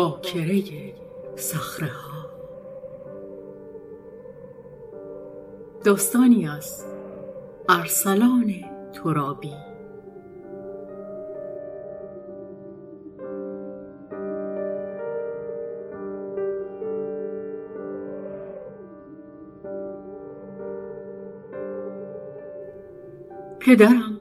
[0.00, 0.94] باکره
[1.36, 2.26] صخره ها
[5.84, 6.84] داستانی از
[7.68, 8.54] ارسلان
[8.92, 9.52] ترابی.
[23.60, 24.20] پدرم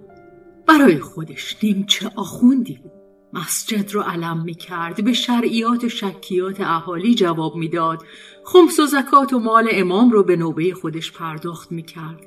[0.67, 2.98] برای خودش نیمچه آخوندی بود.
[3.39, 8.03] مسجد رو علم می کرد به شرعیات و شکیات اهالی جواب می‌داد.
[8.45, 12.25] خمس و زکات و مال امام رو به نوبه خودش پرداخت می کرد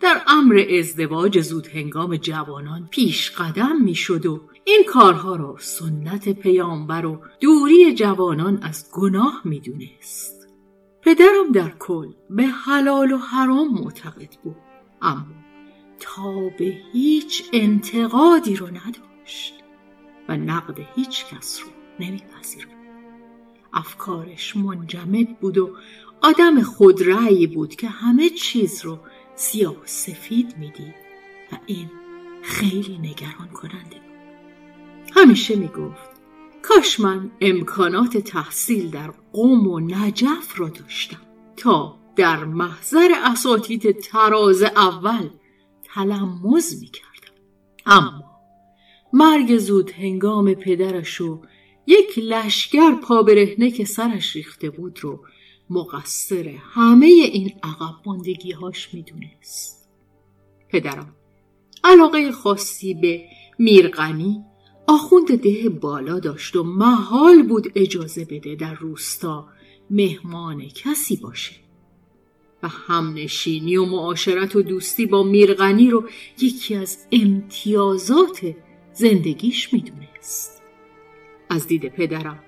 [0.00, 6.28] در امر ازدواج زود هنگام جوانان پیش قدم می شد و این کارها را سنت
[6.28, 10.48] پیامبر و دوری جوانان از گناه می دونست.
[11.02, 14.56] پدرم در کل به حلال و حرام معتقد بود.
[15.02, 15.42] اما
[16.00, 19.61] تا به هیچ انتقادی رو نداشت.
[20.36, 21.68] نقد هیچ کس رو
[22.00, 22.68] نمیپذیرد
[23.72, 25.76] افکارش منجمد بود و
[26.22, 28.98] آدم خودرأی بود که همه چیز رو
[29.34, 30.94] سیاه و سفید می‌دید
[31.52, 31.90] و این
[32.42, 34.12] خیلی نگران کننده بود.
[35.16, 36.10] همیشه می‌گفت
[36.62, 41.20] کاش من امکانات تحصیل در قوم و نجف را داشتم
[41.56, 45.30] تا در محضر اساتید تراز اول
[45.84, 47.34] تلمز می‌کردم.
[47.86, 48.31] اما
[49.12, 51.40] مرگ زود هنگام پدرش و
[51.86, 55.20] یک لشگر پا برهنه که سرش ریخته بود رو
[55.70, 59.88] مقصر همه این عقب ماندگی هاش می‌دونست.
[60.68, 61.16] پدرم
[61.84, 63.24] علاقه خاصی به
[63.58, 64.44] میرغنی
[64.86, 69.48] آخوند ده بالا داشت و محال بود اجازه بده در روستا
[69.90, 71.54] مهمان کسی باشه.
[72.62, 76.08] و همنشینی و معاشرت و دوستی با میرغنی رو
[76.40, 78.54] یکی از امتیازات
[78.92, 80.62] زندگیش می‌دونست.
[81.50, 82.44] از دید پدرم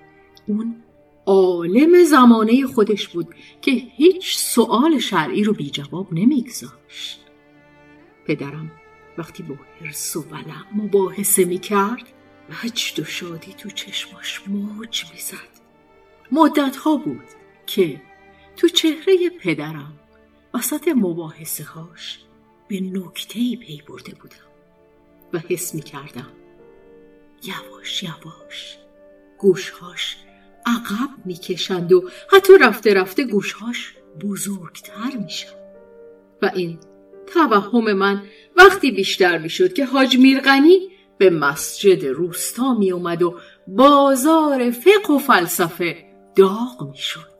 [0.47, 0.83] اون
[1.25, 7.21] عالم زمانه خودش بود که هیچ سؤال شرعی رو بی جواب نمیگذاشت.
[8.25, 8.71] پدرم
[9.17, 12.03] وقتی با حرس و ولع مباحثه می‌کرد
[12.63, 15.55] وجد و شادی تو چشماش موج می‌زد.
[16.31, 17.29] مدت ها بود
[17.65, 18.01] که
[18.57, 19.93] تو چهره پدرم
[20.53, 22.19] وسط مباحثه هاش
[22.67, 24.44] به نکته پی برده بودم.
[25.35, 26.27] و حس می کردم
[27.43, 28.77] یواش یواش
[29.37, 30.17] گوشهاش
[30.65, 35.55] عقب می‌کشند و حتی رفته رفته گوشهاش بزرگتر میشن
[36.41, 36.79] و این
[37.27, 38.23] توهم من
[38.55, 40.79] وقتی بیشتر می‌شد که حاج میرغنی
[41.17, 47.35] به مسجد روستا می اومد و بازار فقه و فلسفه داغ می‌شد.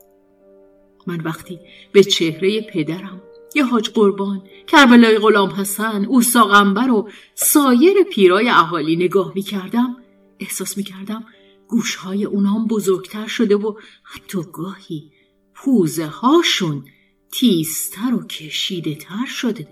[1.07, 1.59] من وقتی
[1.91, 3.21] به چهره پدرم
[3.55, 9.97] یه حاج قربان کربلای غلام حسن اوسا غنبر و سایر پیرای اهالی نگاه می کردم
[10.39, 11.25] احساس می کردم
[11.67, 13.73] گوشهای اونام بزرگتر شده و
[14.03, 15.11] حتی گاهی
[15.53, 16.85] پوزه هاشون
[17.31, 19.67] تیزتر و کشیده تر شده.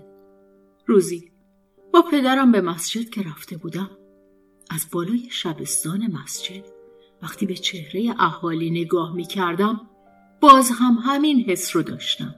[0.86, 1.30] روزی
[1.92, 3.90] با پدرم به مسجد که رفته بودم
[4.70, 6.64] از بالای شبستان مسجد
[7.22, 9.80] وقتی به چهره اهالی نگاه می کردم
[10.40, 12.34] باز هم همین حس رو داشتم.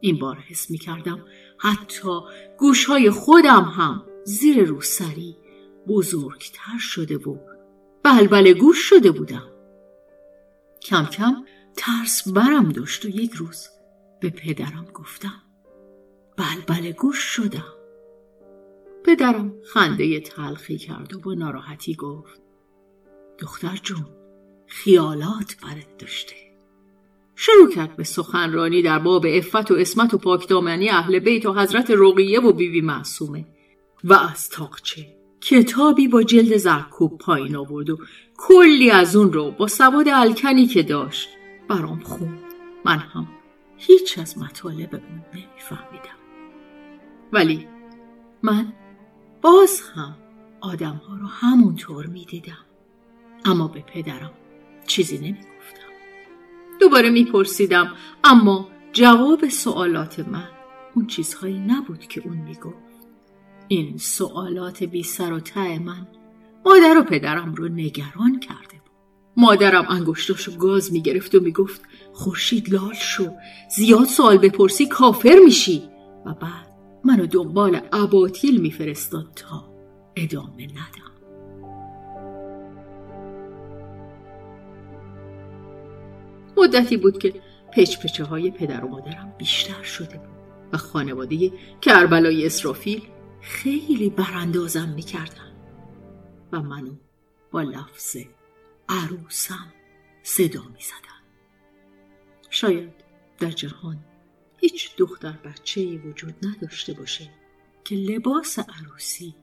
[0.00, 1.24] این بار حس می کردم
[1.58, 2.20] حتی
[2.58, 5.36] گوشهای خودم هم زیر روسری
[5.88, 7.36] بزرگتر شده و
[8.02, 9.50] بلبل گوش شده بودم.
[10.82, 11.44] کم کم
[11.76, 13.68] ترس برم داشت و یک روز
[14.20, 15.42] به پدرم گفتم
[16.36, 17.74] بلبل گوش شدم.
[19.04, 22.40] پدرم خنده تلخی کرد و با ناراحتی گفت
[23.38, 24.06] دختر جون
[24.66, 26.49] خیالات برت داشته.
[27.42, 31.90] شروع کرد به سخنرانی در باب افت و اسمت و پاکدامنی اهل بیت و حضرت
[31.90, 33.44] رقیه و بیوی معصومه.
[34.04, 35.06] و از تاقچه.
[35.40, 37.98] کتابی با جلد زرکوب پایین آورد و
[38.36, 41.28] کلی از اون رو با سواد الکنی که داشت
[41.68, 42.44] برام خوند.
[42.84, 43.28] من هم
[43.76, 46.18] هیچ از مطالب اون نمیفهمیدم.
[47.32, 47.68] ولی
[48.42, 48.72] من
[49.42, 50.16] باز هم
[50.60, 52.64] آدم ها رو همونطور می‌دیدم.
[53.44, 54.32] اما به پدرم
[54.86, 55.49] چیزی نمی‌گفتم
[56.80, 57.92] دوباره میپرسیدم.
[58.24, 60.48] اما جواب سوالات من
[60.94, 62.90] اون چیزهایی نبود که اون می‌گفت.
[63.68, 66.08] این سوالات بی سر و ته من
[66.66, 68.90] مادر و پدرم رو نگران کرده بود.
[69.36, 71.82] مادرم انگشتاشو گاز می‌گرفت و می‌گفت
[72.12, 73.30] خورشید لال شو.
[73.76, 75.82] زیاد سوال بپرسی کافر میشی.
[76.26, 76.70] و بعد
[77.04, 79.70] منو دنبال اباطیل میفرستاد تا
[80.16, 81.09] ادامه ندم.
[86.60, 87.42] مدتی بود که
[87.72, 90.40] پچپچه های پدر و مادرم بیشتر شده بود
[90.72, 93.02] و خانواده کربلای اسرافیل
[93.40, 95.52] خیلی براندازم می‌کردن
[96.52, 96.94] و منو
[97.50, 98.16] با لفظ
[98.88, 99.72] عروسم
[100.22, 101.20] صدا می زدن.
[102.50, 102.92] شاید
[103.38, 104.04] در جهان
[104.56, 107.30] هیچ دختر بچه وجود نداشته باشه
[107.84, 109.34] که لباس عروسی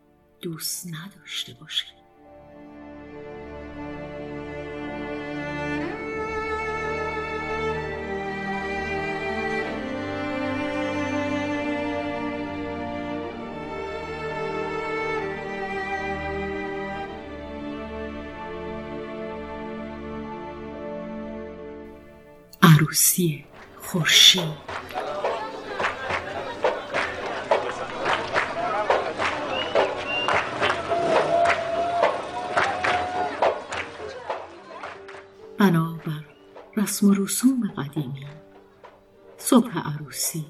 [0.41, 1.96] دوست نداشته باشه.
[22.77, 23.45] عروسی
[23.81, 24.43] خورشید.
[35.57, 36.25] بنابر
[36.77, 38.25] رسم و رسوم قدیمی
[39.37, 40.45] صبح عروسی.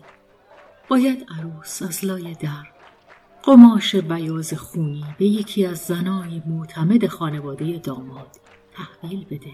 [0.87, 2.67] باید عروس از لای در
[3.43, 8.35] قماش بیاز خونی به یکی از زنای معتمد خانواده داماد
[8.71, 9.51] تحویل بده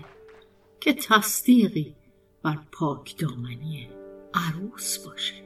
[0.82, 1.96] که تصدیقی
[2.44, 3.90] بر پاک دامنی
[4.34, 5.44] عروس باشه.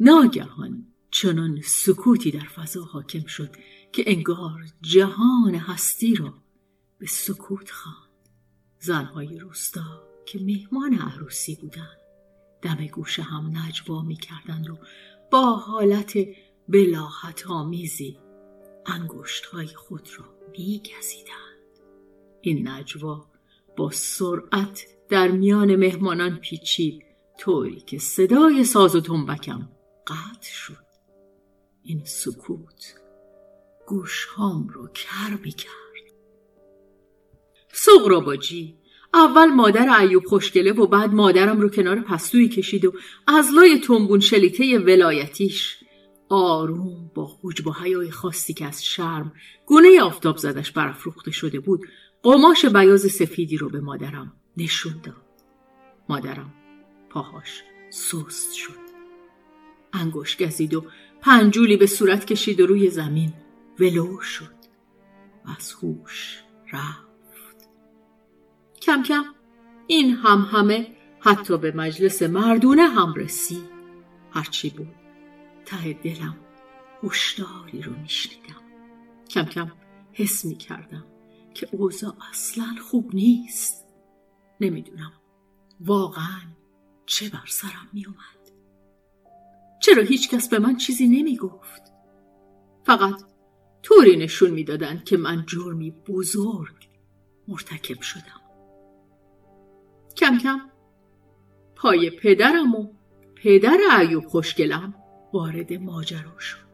[0.00, 3.56] ناگهان چنان سکوتی در فضا حاکم شد
[3.92, 6.34] که انگار جهان هستی را
[6.98, 8.28] به سکوت خواند.
[8.78, 11.98] زنهای روستا که مهمان عروسی بودند
[12.62, 14.78] دم گوشه هم نجوا می کردند و
[15.30, 16.18] با حالت
[16.68, 18.18] بلاحت آمیزی
[18.86, 19.46] انگشت
[19.76, 20.82] خود را می
[22.40, 23.26] این نجوا
[23.76, 27.04] با سرعت در میان مهمانان پیچید
[27.38, 29.68] طوری که صدای ساز و تنبکم
[30.06, 30.84] قطع شد.
[31.82, 32.94] این سکوت
[33.86, 35.74] گوشهام رو کر می کرد
[37.72, 38.78] سغراباجی
[39.14, 42.92] اول مادر ایوب خوشگله و بعد مادرم رو کنار پستویی کشید و
[43.26, 45.83] از لای تنبون شلیته ولایتیش
[46.34, 49.32] آروم با خوج با حیای خاصی که از شرم
[49.66, 51.88] گونه آفتاب زدش برافروخته شده بود
[52.22, 55.22] قماش بیاز سفیدی رو به مادرم نشون داد.
[56.08, 56.54] مادرم
[57.10, 58.84] پاهاش سست شد.
[59.92, 60.84] انگوش گزید و
[61.20, 63.32] پنجولی به صورت کشید و روی زمین
[63.80, 64.54] ولو شد.
[65.46, 66.42] و از هوش
[66.72, 67.68] رفت.
[68.82, 69.24] کم کم
[69.86, 70.86] این هم همه
[71.20, 73.74] حتی به مجلس مردونه هم رسید.
[74.30, 75.03] هرچی بود.
[75.66, 76.36] ته دلم
[77.02, 78.62] هشداری رو میشنیدم.
[79.30, 79.72] کم کم
[80.12, 81.04] حس می کردم
[81.54, 83.84] که اوضاع اصلا خوب نیست.
[84.60, 85.12] نمی‌دونم
[85.80, 86.40] واقعا
[87.06, 88.50] چه بر سرم می اومد
[89.80, 91.82] چرا هیچ کس به من چیزی نمی گفت
[92.84, 93.22] فقط
[93.82, 96.88] طوری نشون می‌دادند که من جرمی بزرگ
[97.48, 98.40] مرتکب شدم.
[100.16, 100.60] کم کم
[101.76, 102.92] پای پدرم و
[103.36, 104.94] پدر ایوب خوشگلم
[105.34, 106.64] وارد ماجرا شد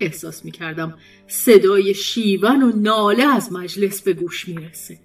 [0.00, 4.98] احساس می کردم صدای شیون و ناله از مجلس به گوش می رسه.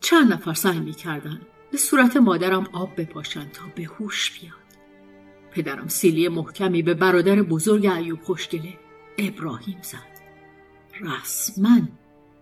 [0.00, 1.40] چند نفر سعی می کردن
[1.70, 4.66] به صورت مادرم آب بپاشند تا به هوش بیاد.
[5.50, 8.74] پدرم سیلی محکمی به برادر بزرگ ایوب خوشگله
[9.18, 10.16] ابراهیم زد.
[11.00, 11.80] رسما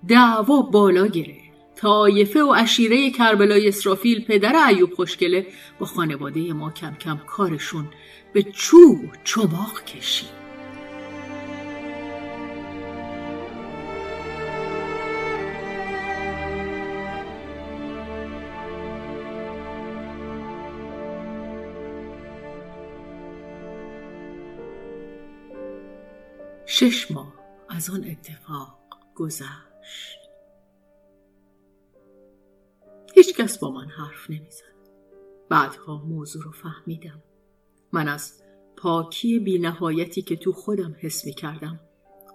[0.08, 1.43] دعوا بالا گرفت.
[1.76, 5.46] طایفه و اشیره کربلای اسرافیل پدر ایوب خوشگله
[5.78, 7.88] با خانواده ما کم کم کارشون
[8.32, 10.44] به چوب و چماق کشید.
[26.66, 27.34] شش ماه
[27.68, 28.78] از آن اتفاق
[29.14, 30.23] گذشت
[33.14, 34.74] هیچ کس با من حرف نمی‌زد.
[35.48, 37.22] بعدها موضوع رو فهمیدم.
[37.92, 38.42] من از
[38.76, 41.80] پاکی بینهایتی که تو خودم حس می کردم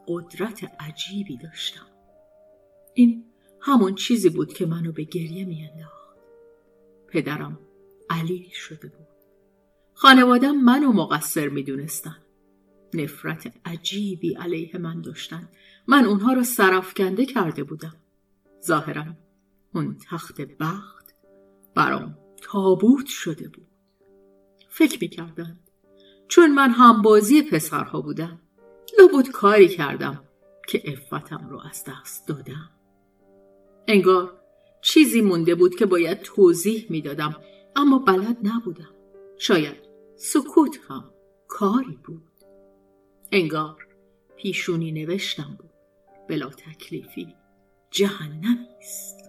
[0.07, 1.85] قدرت عجیبی داشتم.
[2.93, 3.25] این
[3.61, 6.17] همون چیزی بود که منو به گریه می انداخت.
[7.07, 7.59] پدرم
[8.09, 9.07] علیل شده بود.
[9.93, 12.17] خانوادم منو مقصر می دونستن.
[12.93, 15.49] نفرت عجیبی علیه من داشتن.
[15.87, 17.95] من اونها رو سرفکنده کرده بودم.
[18.65, 19.05] ظاهرا
[19.75, 21.15] اون تخت بخت
[21.75, 23.67] برام تابوت شده بود.
[24.69, 25.59] فکر می‌کردن
[26.27, 28.41] چون من هم بازی پسرها بودم
[28.99, 30.23] لابد کاری کردم
[30.67, 32.69] که افتم رو از دست دادم.
[33.87, 34.39] انگار
[34.81, 37.35] چیزی مونده بود که باید توضیح می‌دادم
[37.75, 38.95] اما بلد نبودم.
[39.37, 41.11] شاید سکوت هم
[41.47, 42.31] کاری بود.
[43.31, 43.87] انگار
[44.35, 45.69] پیشونی نوشتم بود.
[46.29, 47.35] بلا تکلیفی
[47.91, 49.28] جهنمی است.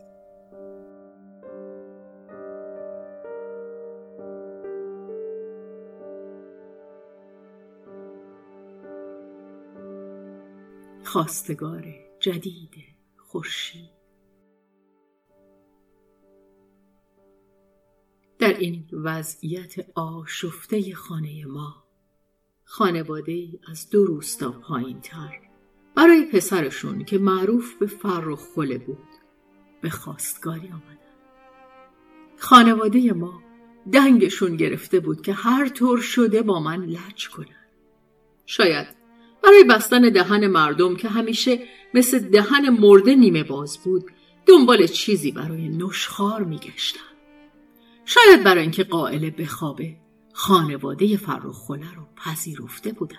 [11.11, 12.75] خواستگار جدید
[13.17, 13.90] خورشید.
[18.38, 21.85] در این وضعیت آشفته خانه ما
[22.64, 25.40] خانواده ای از دو روستا پایین تر
[25.95, 29.09] برای پسرشون که معروف به فرخ خله بود
[29.81, 30.99] به خواستگاری آمدن.
[32.38, 33.43] خانواده ما
[33.93, 37.67] دنگشون گرفته بود که هر طور شده با من لج کنن.
[38.47, 39.00] شاید
[39.45, 41.59] برای بستن دهن مردم که همیشه
[41.95, 44.05] مثل دهن مرده نیمه باز بود
[44.47, 47.01] دنبال چیزی برای نشخار میگشتن.
[48.05, 49.97] شاید برای اینکه قائل بخوابه
[50.33, 53.17] خانواده فرخ خله رو پذیرفته بودن.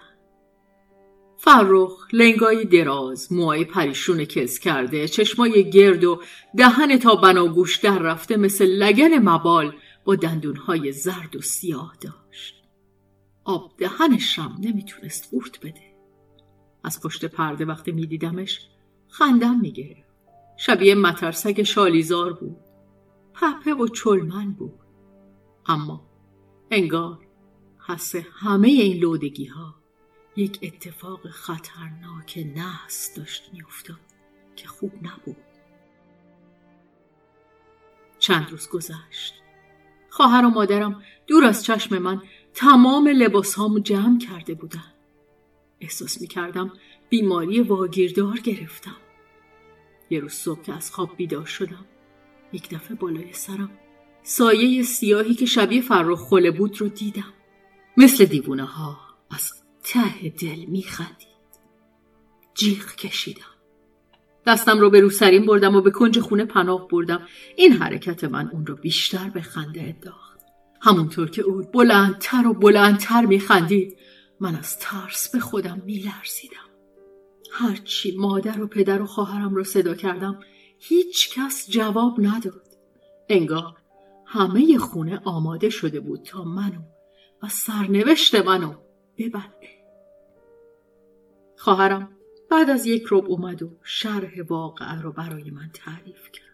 [1.38, 6.22] فرخ لنگای دراز موهای پریشون کز کرده چشمای گرد و
[6.58, 9.74] دهن تا بناگوش در رفته مثل لگن مبال
[10.06, 12.56] با دندونهای زرد و سیاه داشت.
[13.44, 15.91] آب دهنش هم نمی‌تونست قورت بده.
[16.84, 18.68] از پشت پرده وقتی میدیدمش
[19.08, 20.12] خندم می‌گرفت
[20.58, 22.58] شبیه مترسک شالیزار بود.
[23.34, 24.80] پپه و چلمن بود.
[25.66, 26.08] اما
[26.72, 27.20] انگار
[27.88, 29.76] حس همه این لودگی ها
[30.36, 34.00] یک اتفاق خطرناک نحس داشت میافتاد
[34.56, 35.38] که خوب نبود.
[38.20, 39.34] چند روز گذشت.
[40.10, 42.22] خواهر و مادرم دور از چشم من
[42.54, 44.91] تمام لباس جمع کرده بودن.
[45.82, 46.74] احساس می کردم
[47.10, 48.96] بیماری واگیردار گرفتم.
[50.10, 51.86] یه روز صبح که از خواب بیدار شدم.
[52.54, 53.70] یک دفعه بالای سرم
[54.24, 57.34] سایه سیاهی که شبیه فرخ خله بود رو دیدم.
[57.98, 58.98] مثل دیوونه ها
[59.32, 59.52] از
[59.84, 61.28] ته دل میخندید.
[62.54, 63.42] جیغ کشیدم.
[64.48, 67.28] دستم رو به رو سرین بردم و به کنج خونه پناه بردم.
[67.56, 70.40] این حرکت من اون رو بیشتر به خنده انداخت.
[70.82, 73.98] همونطور که او بلندتر و بلندتر میخندید
[74.42, 76.70] من از ترس به خودم میلرزیدم.
[77.52, 80.40] هرچی مادر و پدر و خواهرم رو صدا کردم
[80.80, 82.68] هیچ کس جواب نداد.
[83.30, 83.78] انگار
[84.26, 86.82] همه خونه آماده شده بود تا منو
[87.44, 88.74] و سرنوشت منو
[89.18, 89.70] ببنده
[91.58, 92.18] خواهرم
[92.52, 96.46] بعد از یک رب اومد و شرح واقعه رو برای من تعریف کرد.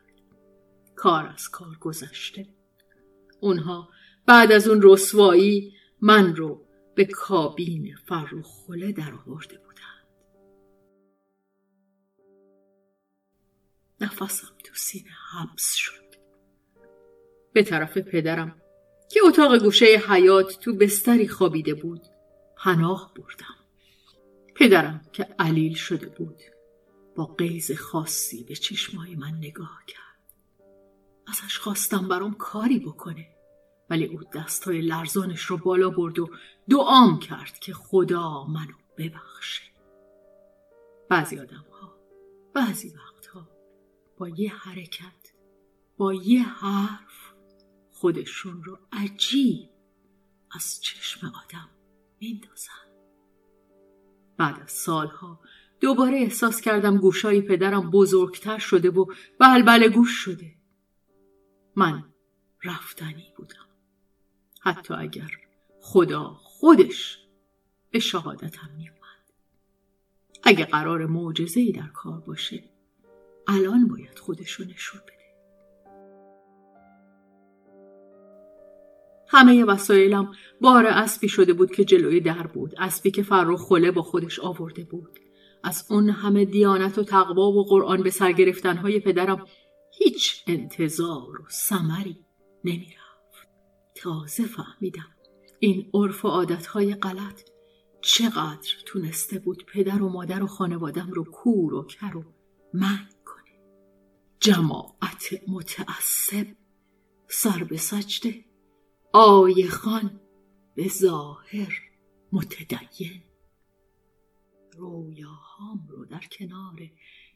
[0.96, 2.48] کار از کار گذشته.
[3.40, 3.90] اونها
[4.26, 6.67] بعد از اون رسوایی من رو
[6.98, 10.08] به کابین فروخله در آورده بودند.
[14.02, 16.16] نفسم تو سینه حبس شد.
[17.54, 18.62] به طرف پدرم
[19.10, 22.02] که اتاق گوشه حیات تو بستری خوابیده بود
[22.58, 23.56] پناه بردم.
[24.56, 26.42] پدرم که علیل شده بود
[27.16, 30.34] با قیز خاصی به چشمای من نگاه کرد.
[31.28, 33.37] ازش خواستم برام کاری بکنه.
[33.90, 36.30] ولی او دستای لرزانش رو بالا برد و
[36.70, 39.64] دعام کرد که خدا منو ببخشه.
[41.10, 41.94] بعضی آدم ها
[42.54, 43.48] بعضی وقتها
[44.18, 45.34] با یه حرکت
[45.98, 47.34] با یه حرف
[47.92, 49.70] خودشون رو عجیب
[50.52, 51.70] از چشم آدم
[52.20, 52.88] میندازن.
[54.38, 55.40] بعد از سالها
[55.80, 59.06] دوباره احساس کردم گوشای پدرم بزرگتر شده و
[59.40, 60.56] بلبل گوش شده.
[61.76, 62.04] من
[62.64, 63.67] رفتنی بودم.
[64.68, 65.32] حتی اگر
[65.82, 67.20] خدا خودش
[67.92, 68.98] به شهادتم میومد
[70.44, 72.64] اگه قرار معجزه ای در کار باشه
[73.48, 75.14] الان باید خودشو نشون بده.
[79.28, 80.32] همه وسایلم
[80.62, 84.84] بار اسبی شده بود که جلوی در بود اسبی که فرخ خله با خودش آورده
[84.84, 85.20] بود.
[85.64, 89.46] از اون همه دیانت و تقوا و قرآن به سر گرفتنهای پدرم
[89.92, 92.18] هیچ انتظار و سمری
[92.64, 92.97] نمی‌رفت
[93.98, 95.16] تازه فهمیدم.
[95.60, 97.42] این عرف و عادتهای غلط
[98.02, 102.24] چقدر تونسته بود پدر و مادر و خانوادم رو کور و کر و
[102.74, 103.60] من کنه.
[104.40, 106.48] جماعت متعصب
[107.28, 108.46] سر به سجده
[109.14, 110.20] آیه خان
[110.76, 111.74] به ظاهر
[112.32, 113.22] متدین.
[114.78, 116.80] رویاهام رو در کنار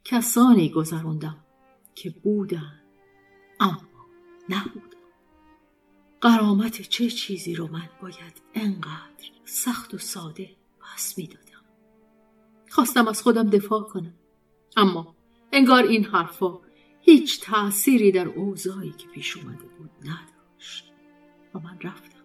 [0.04, 1.46] کسانی گذراندم
[1.96, 2.82] که بودن
[3.60, 4.08] اما
[4.50, 5.01] نبودن.
[6.22, 10.50] قرامت چه چیزی رو من باید انقدر سخت و ساده
[10.80, 11.42] پس می‌دادم؟
[12.70, 14.14] خواستم از خودم دفاع کنم.
[14.78, 15.16] اما
[15.52, 16.60] انگار این حرفا
[17.02, 20.92] هیچ تأثیری در اوضاعی که پیش اومده بود نداشت
[21.54, 22.22] و من رفتم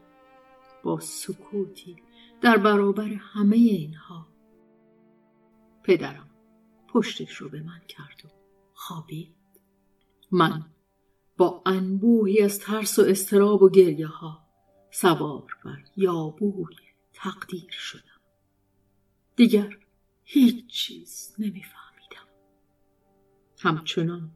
[0.82, 1.96] با سکوتی
[2.40, 4.26] در برابر همه اینها.
[5.82, 6.30] پدرم
[6.88, 8.28] پشتش رو به من کرد و
[8.74, 9.34] خوابید.
[10.30, 10.64] من
[11.36, 14.46] با انبوهی از ترس و استراب و گریه ها
[14.90, 16.76] سوار بر یابوی
[17.12, 18.20] تقدیر شدم.
[19.36, 19.78] دیگر
[20.24, 22.26] هیچ چیز نمیفهمیدم.
[23.60, 24.30] همچنان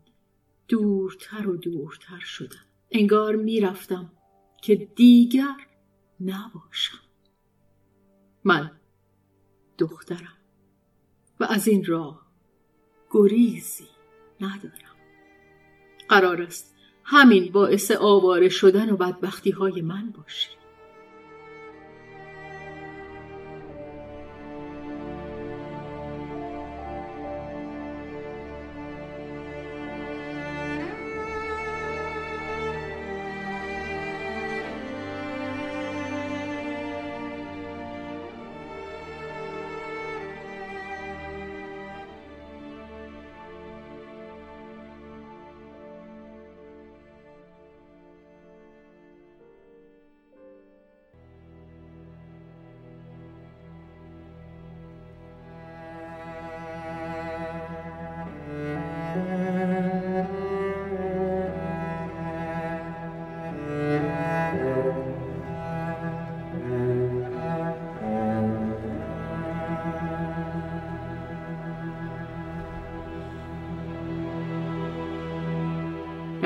[0.69, 2.65] دورتر و دورتر شدم.
[2.91, 4.13] انگار می‌رفتم
[4.63, 5.57] که دیگر
[6.21, 7.01] نباشم.
[8.45, 8.81] من
[9.79, 10.37] دخترم
[11.41, 12.27] و از این راه
[13.11, 13.89] گریزی
[14.41, 14.97] ندارم.
[16.09, 16.80] قرار است
[17.13, 20.60] همین باعث آواره شدن و بدبختی های من باشه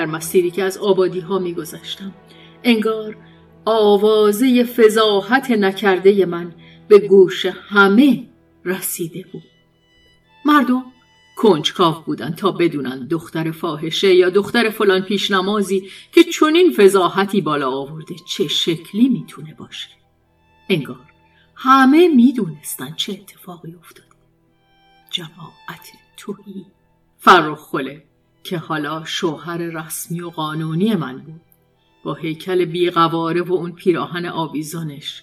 [0.04, 2.14] در مسیری که از آبادی ها می گذشتم.
[2.64, 3.16] انگار
[3.64, 6.54] آوازه فضاحت نکرده من
[6.88, 8.26] به گوش همه
[8.64, 9.42] رسیده بود.
[10.44, 10.84] مردم
[11.36, 18.14] کنجکاو بودن تا بدونن دختر فاحشه یا دختر فلان پیشنمازی که چنین فضاحتی بالا آورده
[18.28, 19.88] چه شکلی می‌تونه باشه.
[20.68, 21.12] انگار
[21.54, 24.08] همه می‌دونستن چه اتفاقی افتاده.
[25.10, 26.66] جماعت توهی
[27.18, 28.04] فرخ خله
[28.44, 31.40] که حالا شوهر رسمی و قانونی من بود
[32.04, 35.22] با هیکل بیقواره و اون پیراهن آویزانش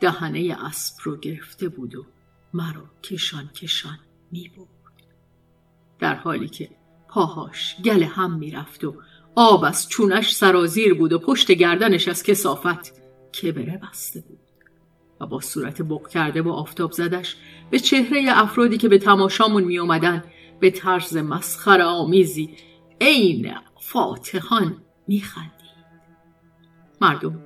[0.00, 2.06] دهنه اسب رو گرفته بود و
[2.54, 3.98] مرا کشان کشان
[4.32, 4.68] می بود.
[5.98, 6.70] در حالی که
[7.08, 8.94] پاهاش گل هم می‌رفت و
[9.34, 12.92] آب از چونش سرازیر بود و پشت گردنش از کسافت
[13.42, 14.38] کبره بسته بود
[15.20, 17.36] و با صورت بق کرده و آفتاب زدش
[17.70, 20.24] به چهره افرادی که به تماشامون می اومدن
[20.64, 22.50] به طرز مسخر آمیزی
[23.00, 25.50] عین فاتحان میخندید.
[27.00, 27.38] مردم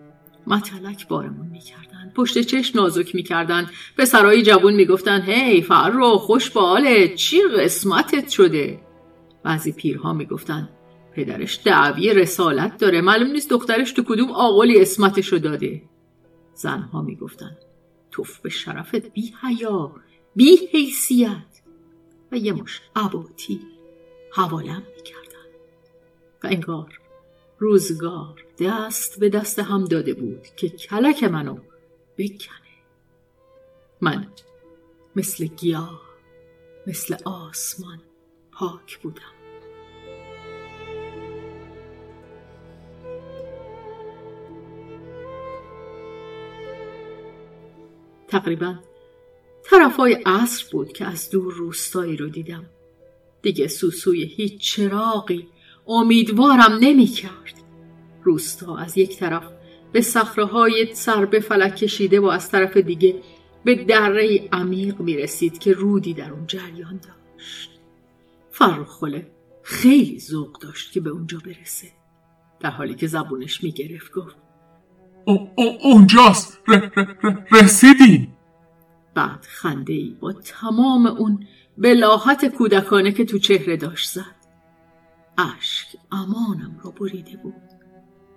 [0.46, 7.14] متلک بارمون می‌کردن پشت چشم نازک می‌کردن به سرای جوون می‌گفتن هی فرو خوش باله
[7.14, 8.80] چی قسمتت شده؟
[9.42, 10.68] بعضی پیرها می‌گفتن
[11.14, 13.00] پدرش دعوی رسالت داره.
[13.00, 15.82] معلوم نیست دخترش تو کدوم آقلی اسمتشو داده.
[16.54, 17.56] زنها می‌گفتن
[18.10, 19.94] توف به شرفت بی حیا
[20.36, 21.47] بی حیثیت.
[22.32, 23.60] و یه مش عباتی
[24.32, 25.48] حوالم می‌کردن.
[26.44, 27.00] و انگار
[27.58, 31.58] روزگار دست به دست هم داده بود که کلک منو
[32.18, 32.58] بکنه.
[34.00, 34.26] من
[35.16, 36.02] مثل گیاه
[36.86, 38.00] مثل آسمان
[38.52, 39.22] پاک بودم.
[48.28, 48.78] تقریبا
[49.70, 52.64] طرفای عصر بود که از دور روستایی رو دیدم.
[53.42, 55.48] دیگه سوسوی هیچ چراغی
[55.86, 57.54] امیدوارم نمی کرد
[58.22, 59.42] روستا از یک طرف
[59.92, 63.14] به صخره سر به فلک کشیده و از طرف دیگه
[63.64, 67.70] به دره عمیق می رسید که رودی در اون جریان داشت.
[68.50, 69.30] فرخله
[69.62, 71.88] خیلی ذوق داشت که به اونجا برسه
[72.60, 74.36] در حالی که زبونش می گرفت گفت
[75.84, 76.60] اونجاست.
[77.52, 78.37] رسیدیم.
[79.18, 81.46] بعد خنده ای با تمام اون
[81.78, 84.36] بلاحت کودکانه که تو چهره داشت زد.
[85.38, 87.54] اشک امانم رو بریده بود.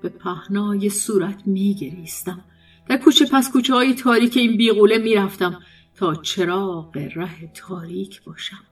[0.02, 2.46] به پهنای صورت میگریستم.
[2.90, 5.60] در کوچه پس کوچه های تاریک این بیغوله می‌رفتم
[5.96, 8.64] تا چراغ ره تاریک باشم.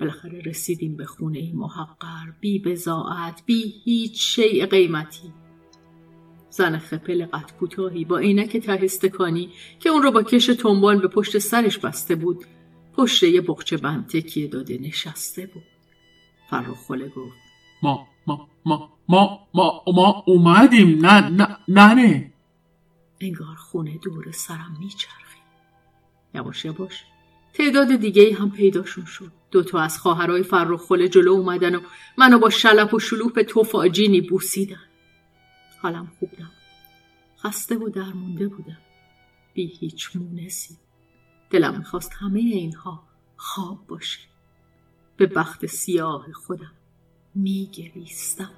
[0.00, 2.30] بالاخره رسیدیم به خونه محقر.
[2.40, 5.32] بی بزاعت بی هیچ شیء قیمتی.
[6.56, 11.08] زن خپل قد کوتاهی با عینک ته استکانی که اون رو با کش تنبان به
[11.08, 12.44] پشت سرش بسته بود
[12.96, 15.62] پشت یه بخچه بند تکیه داده نشسته بود.
[16.50, 17.36] فروخله گفت
[17.82, 22.32] ما ما ما ما ما ما اومدیم نه نه نه نه
[23.20, 25.40] انگار خونه دور سرم میچرخی
[26.34, 27.04] یواش یواش
[27.54, 29.32] تعداد دیگه هم پیداشون شد.
[29.50, 31.80] دوتا از خواهرای فرخله جلو اومدن و
[32.18, 34.80] منو با شلپ و شلوپ توفاجینی بوسیدن.
[35.86, 36.52] حالم خوب نبود.
[37.38, 38.78] خسته و درمونده بودم.
[39.54, 40.76] بی هیچ مونسی.
[41.50, 43.02] دلم می‌خواست همه اینها
[43.36, 44.20] خواب باشه.
[45.16, 46.72] به بخت سیاه خودم
[47.34, 48.50] میگریستم.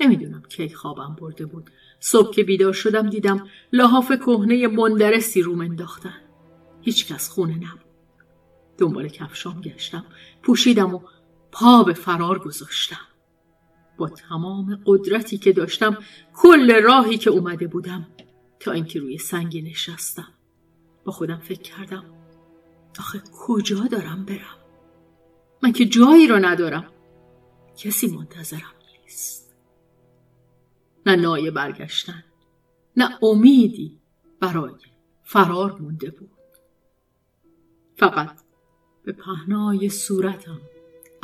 [0.00, 1.70] نمی‌دونم کی خوابم برده بود.
[2.00, 6.20] صبح که بیدار شدم دیدم لحاف کهنه مندرسی روم انداختن.
[6.82, 7.80] هیچکس خونه نبود.
[8.78, 10.04] دنبال کفشام گشتم.
[10.42, 11.00] پوشیدم و
[11.60, 13.06] پا به فرار گذاشتم.
[13.96, 15.98] با تمام قدرتی که داشتم
[16.34, 18.06] کل راهی که اومده بودم
[18.60, 20.28] تا اینکه روی سنگی نشستم.
[21.04, 22.04] با خودم فکر کردم
[22.98, 24.56] آخه کجا دارم برم؟
[25.62, 26.92] من که جایی را ندارم.
[27.76, 29.54] کسی منتظرم نیست.
[31.06, 32.24] نه نای برگشتن
[32.96, 34.00] نه امیدی
[34.40, 34.74] برای
[35.24, 36.30] فرار مونده بود.
[37.96, 38.40] فقط
[39.04, 40.60] به پهنای صورتم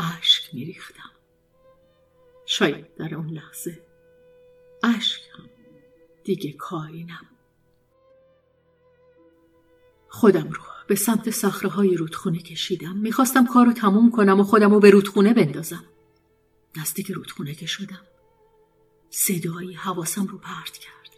[0.02, 1.10] اشک میریختم.
[2.46, 3.82] شاید در اون لحظه
[4.82, 5.20] اشک
[6.24, 7.28] دیگه کاری نبود.
[10.08, 12.96] خودم رو به سمت سخره های رودخونه کشیدم.
[12.96, 15.84] می‌خواستم کار رو تموم کنم و خودم رو به رودخونه بندازم.
[16.76, 18.00] نزدیک رودخونه که شدم
[19.10, 21.10] صدایی حواسم رو پرت کرد.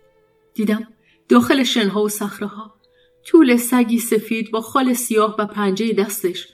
[0.54, 0.88] دیدم
[1.28, 2.74] داخل شنها و سخره ها
[3.24, 6.48] طول سگی سفید با خال سیاه و پنجه دستش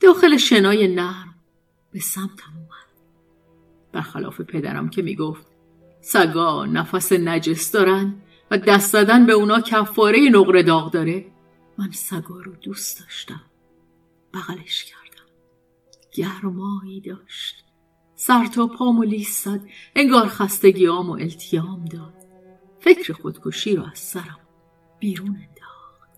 [0.00, 1.33] داخل شنای نرم
[1.94, 2.86] به سمتم اومد.
[3.92, 5.46] برخلاف پدرم که می‌گفت
[6.00, 8.14] سگا نفس نجس دارن
[8.50, 11.26] و دست زدن به اونا کفاره نقره داغ داره.
[11.78, 13.42] من سگا رو دوست داشتم.
[14.34, 15.26] بغلش کردم.
[16.12, 17.64] گرمایی داشت.
[18.14, 19.60] سر تا پام و لیس زد.
[19.96, 22.14] انگار خستگیام و التیام داد.
[22.80, 24.40] فکر خودکشی رو از سرم
[24.98, 26.10] بیرون انداخت.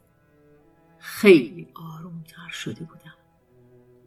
[0.98, 3.05] خیلی آرومتر شده بودم.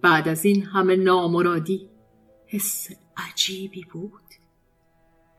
[0.01, 1.89] بعد از این همه نامرادی.
[2.47, 4.21] حس عجیبی بود.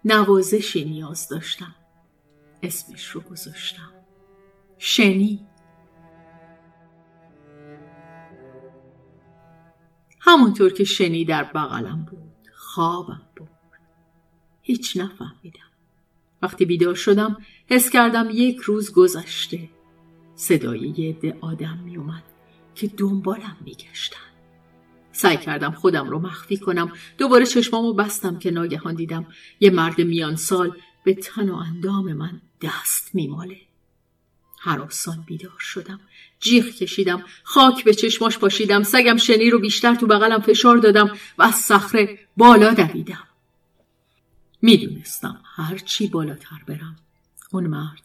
[0.05, 1.75] نوازشی نیاز داشتم.
[2.62, 3.92] اسمش رو گذاشتم.
[4.79, 5.46] شنی.
[10.20, 13.49] همونطور که شنی در بغلم بود خوابم بود
[14.62, 15.70] هیچ نفهمیدم.
[16.42, 19.68] وقتی بیدار شدم حس کردم یک روز گذشته.
[20.35, 22.23] صدای یه آدم می اومد
[22.75, 24.30] که دنبالم میگشتن.
[25.21, 26.93] سعی کردم خودم رو مخفی کنم.
[27.19, 29.27] دوباره چشمامو بستم که ناگهان دیدم
[29.61, 33.57] یه مرد میان سال به تن و اندام من دست میماله.
[34.61, 36.01] حراسان بیدار شدم.
[36.41, 37.25] جیغ کشیدم.
[37.43, 38.83] خاک به چشماش پاشیدم.
[38.83, 43.29] سگم شنی رو بیشتر تو بغلم فشار دادم و از صخره بالا دویدم.
[44.63, 46.97] می‌دونستم هرچی بالاتر برم.
[47.53, 48.03] اون مرد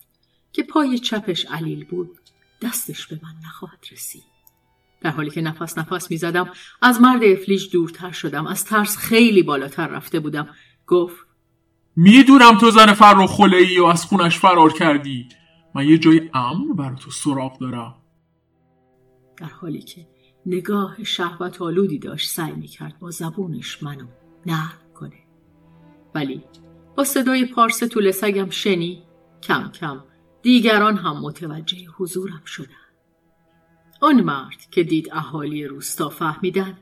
[0.53, 2.19] که پای چپش علیل بود
[2.61, 4.34] دستش به من نخواهد رسید.
[5.05, 6.49] در حالی که نفس نفس می‌زدم
[6.81, 10.47] از مرد افلیج دورتر شدم از ترس خیلی بالاتر رفته بودم.
[10.87, 11.25] گفت
[11.95, 15.29] می‌دونم تو زن فرخ خله ای و از خونش فرار کردی.
[15.75, 17.95] من یه جای امن برای تو سراغ دارم.
[19.37, 20.07] در حالی که
[20.45, 24.05] نگاه شهوت آلودی داشت سعی می‌کرد با زبونش منو
[24.45, 25.19] نرم کنه.
[26.15, 26.43] ولی
[26.97, 29.03] با صدای پارس طول سگم شنی
[29.43, 30.03] کم کم
[30.41, 32.84] دیگران هم متوجه حضورم شدن.
[34.01, 36.77] آن مرد که دید اهالی روستا فهمیدن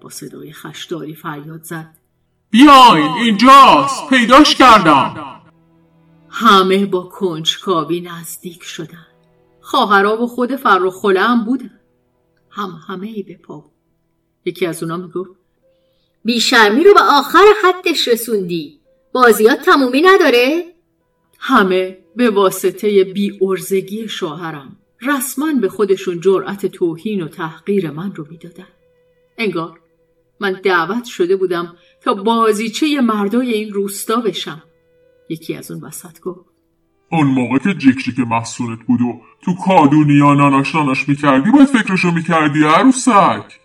[0.00, 1.94] با صدای خشداری فریاد زد.
[2.50, 5.42] بیاین اینجاست پیداش کردم.
[6.28, 9.06] همه با کنجکاوی نزدیک شدن.
[9.60, 11.80] خواهرا و خود فرخ هم بودن.
[12.50, 13.64] هم همه ای به پا
[14.44, 15.30] یکی از اونا می‌گفت
[16.24, 18.80] بیشرمی رو به آخر حدش رسوندی.
[19.12, 20.74] بازیات تمومی نداره؟
[21.38, 28.26] همه به واسطه بی ارزگی شوهرم رسما به خودشون جرأت توهین و تحقیر من رو
[28.30, 28.68] می‌دادن.
[29.38, 29.80] انگار
[30.40, 34.62] من دعوت شده بودم تا بازیچه مردای این روستا بشم.
[35.28, 36.50] یکی از اون وسط گفت
[37.12, 42.64] اون موقع که جیک محصولت بود و تو کادونیا ناناش ناناش می‌کردی باید فکرشو می‌کردی
[42.64, 43.60] عروسک.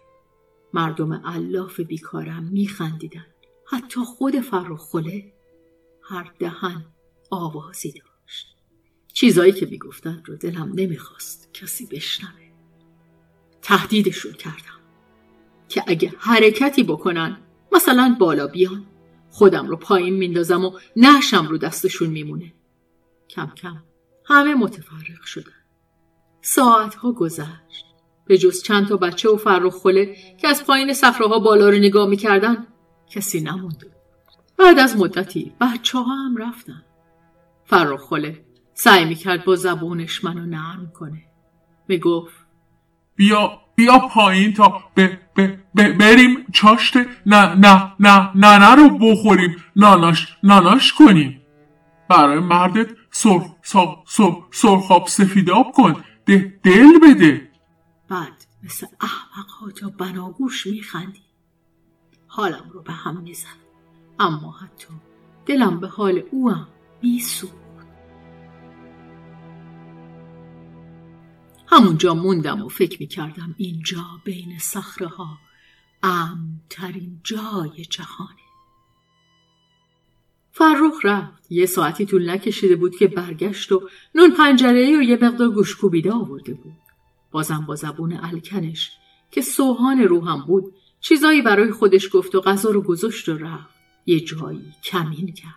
[0.73, 3.25] مردم علاف بیکارم میخندیدن.
[3.67, 5.33] حتی خود فرخله
[6.03, 6.85] هر دهن
[7.31, 7.93] آوازی
[9.13, 12.51] چیزایی که می‌گفتن رو دلم نمی‌خواست کسی بشنوه.
[13.61, 14.81] تهدیدشون کردم
[15.69, 17.37] که اگه حرکتی بکنن
[17.71, 18.85] مثلا بالا بیان
[19.29, 22.53] خودم رو پایین میندازم و نشم رو دستشون میمونه.
[23.29, 23.83] کم کم
[24.25, 25.51] همه متفرق شدن.
[26.41, 27.85] ساعتها گذشت.
[28.25, 32.09] به جز چند تا بچه و فرخ خله که از پایین صفراها بالا رو نگاه
[32.09, 32.67] می‌کردن
[33.09, 33.91] کسی نمونده
[34.57, 36.83] بعد از مدتی بچه ها هم رفتن.
[37.65, 41.23] فرخ خله سعی می‌کرد با زبونش منو نرم کنه.
[41.87, 42.33] می‌گفت
[43.15, 45.05] بیا بیا پایین تا ب
[45.35, 49.55] ب ب بریم چاشت نه نه نه نه نه رو بخوریم.
[49.75, 51.41] ناناش ناناش کنیم.
[52.09, 53.43] برای مردت سرخ
[54.05, 56.03] سرخ سرخاب سفیداب کن.
[56.25, 57.51] ده دل بده.
[58.09, 61.21] بعد مثل احمق تا بناگوش میخندی.
[62.27, 63.61] حالم رو به هم می‌زد
[64.19, 64.93] اما حتی
[65.45, 66.67] دلم به حال اوم
[67.03, 67.60] میسوخت.
[71.71, 75.37] همونجا موندم و فکر می‌کردم اینجا بین صخره ها
[76.03, 78.41] امترین جای جهانه.
[80.51, 81.51] فرخ رفت.
[81.51, 86.53] یه ساعتی طول نکشیده بود که برگشت و نون پنجره و یه مقدار گوشکوبیده آورده
[86.53, 86.73] بود.
[87.31, 88.91] بازم با زبون الکنش
[89.31, 93.69] که سوهان روحم بود چیزایی برای خودش گفت و غذا رو گذاشت و رفت.
[94.05, 95.51] یه جایی کمین کرد.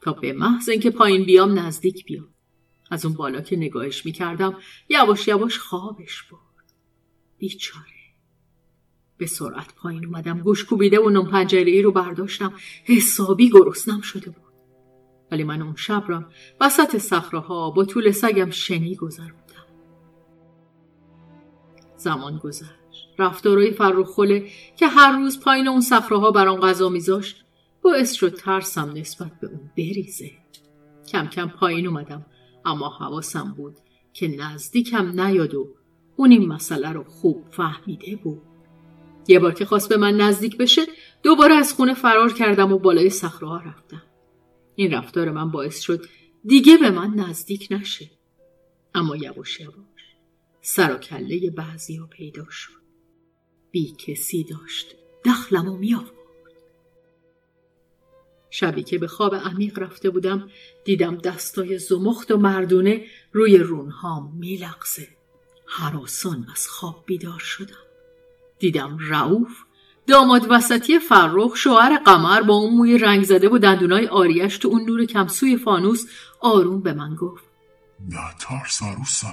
[0.00, 2.33] تا به محض اینکه پایین بیام نزدیک بیام.
[2.94, 4.56] از اون بالا که نگاهش می‌کردم
[4.88, 6.72] یواش یواش خوابش برد.
[7.38, 7.84] بیچاره.
[9.16, 12.52] به سرعت پایین اومدم گوش کوبیده و نم پنجره ای رو برداشتم.
[12.84, 14.52] حسابی گرسنم شده بود.
[15.30, 16.24] ولی من اون شب را
[16.60, 19.66] وسط صخره با طول سگم شنی گذروندم.
[21.96, 23.08] زمان گذشت.
[23.18, 27.44] رفتارهای فروخله که هر روز پایین اون صخره ها برام غذا میذاشت
[27.82, 30.30] باعث شد ترسم نسبت به اون بریزه.
[31.08, 32.26] کم کم پایین اومدم.
[32.64, 33.76] اما حواسم بود
[34.12, 35.74] که نزدیکم نیاد و
[36.16, 38.42] اون این مسئله رو خوب فهمیده بود.
[39.28, 40.82] یه بار که خواست به من نزدیک بشه
[41.22, 44.02] دوباره از خونه فرار کردم و بالای صخره ها رفتم.
[44.74, 46.06] این رفتار من باعث شد
[46.44, 48.10] دیگه به من نزدیک نشه.
[48.94, 49.76] اما یواش یواش
[50.60, 52.84] سر و کله بعضی ها پیدا شد.
[53.70, 54.94] بی کسی داشت.
[55.24, 55.94] دخلم و می
[58.56, 60.48] شبی که به خواب عمیق رفته بودم
[60.84, 65.08] دیدم دستای زمخت و مردونه روی رونهام میلغزه.
[65.66, 67.84] حراسان از خواب بیدار شدم.
[68.58, 69.64] دیدم رعوف
[70.06, 74.84] داماد وسطی فرخ شوهر قمر با اون موی رنگ زده و دندونای آریش تو اون
[74.84, 76.06] نور کمسوی فانوس
[76.40, 77.44] آروم به من گفت.
[78.08, 79.26] نه ترس سگ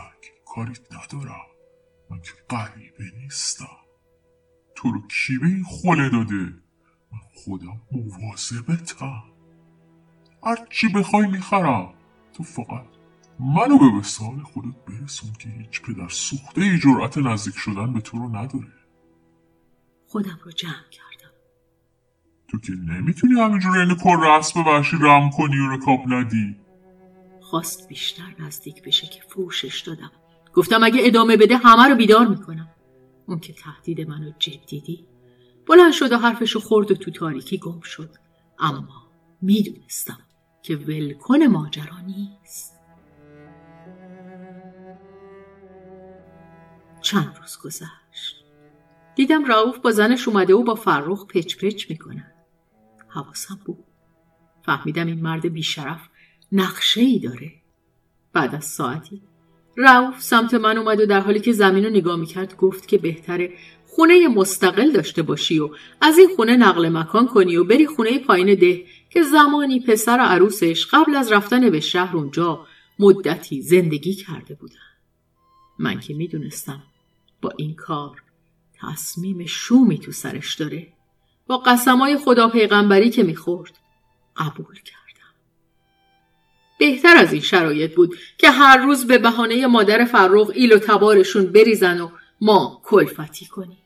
[0.46, 1.46] کاریت ندارم.
[2.10, 3.78] من که قریبه نیستم.
[4.76, 6.54] تو رو کی به این خوله داده؟
[7.91, 9.24] مواظبتم
[10.43, 11.93] هر چی بخوای می‌خرم.
[12.34, 12.86] تو فقط
[13.39, 18.17] منو به وسال خودت برسون که هیچ پدر سوخته ای جرأت نزدیک شدن به تو
[18.17, 18.74] رو نداره.
[20.08, 21.34] خودم رو جمع کردم.
[22.47, 26.56] تو که نمی‌تونی همینجور این پر رسم وحشی رم کنی و رکاب ندی.
[27.41, 30.12] خواست بیشتر نزدیک بشه که فوشش دادم.
[30.54, 32.69] گفتم اگه ادامه بده همه رو بیدار می‌کنم.
[33.28, 35.06] اون که تهدید منو جدیدی
[35.72, 38.10] بلند شد و حرفشو خورد و تو تاریکی گم شد.
[38.60, 39.08] اما
[39.42, 40.20] می‌دونستم
[40.64, 42.80] که ولکن ماجرا نیست.
[47.02, 48.46] چند روز گذشت.
[49.16, 52.32] دیدم راوف با زنش اومده و با فرخ پچ پچ می‌کنن
[53.08, 53.84] حواسم بود.
[54.66, 56.02] فهمیدم این مرد بیشرف
[56.52, 57.52] نقشه ای داره.
[58.34, 59.22] بعد از ساعتی
[59.78, 63.54] راوف سمت من اومد و در حالی که زمین رو نگاه می‌کرد گفت که بهتره
[63.96, 65.70] خونه مستقل داشته باشی و
[66.02, 70.22] از این خونه نقل مکان کنی و بری خونه پایین ده که زمانی پسر و
[70.22, 72.68] عروسش قبل از رفتن به شهر اونجا
[73.00, 74.76] مدتی زندگی کرده بودن.
[75.80, 76.84] من که می‌دونستم
[77.42, 78.22] با این کار
[78.82, 80.88] تصمیم شومی تو سرش داره
[81.48, 83.74] با قسمای خدا پیغمبری که می‌خورد
[84.38, 85.02] قبول کرد.
[86.80, 91.46] بهتر از این شرایط بود که هر روز به بهانه مادر فرخ ایل و تبارشون
[91.46, 92.10] بریزن و
[92.42, 93.78] ما کلفتی کنیم.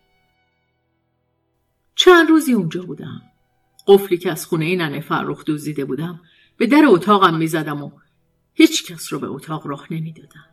[1.95, 3.21] چند روزی اونجا بودم.
[3.87, 6.21] قفلی که از خونه ننه فرخ دزدیده بودم
[6.57, 7.91] به در اتاقم می‌زدم و
[8.53, 10.45] هیچ کس رو به اتاق راه نمی‌دادم.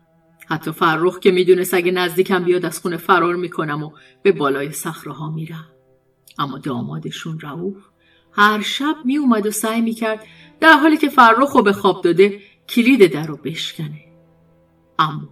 [0.49, 3.91] حتی فرخ که می‌دونست اگه نزدیکم بیاد از خونه فرار می‌کنم و
[4.23, 5.69] به بالای صخره ها میرم.
[6.39, 7.77] اما دامادشون رعوف
[8.33, 10.27] هر شب می اومد و سعی می کرد
[10.61, 14.05] در حالی که فرخ به خواب داده کلید در رو بشکنه.
[14.99, 15.29] اما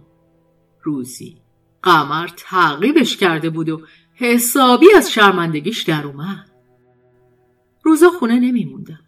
[0.81, 1.41] روزی
[1.83, 3.81] قمر تعقیبش کرده بود و
[4.13, 6.51] حسابی از شرمندگیش در اومد.
[7.83, 8.99] روزا خونه نمیموندم.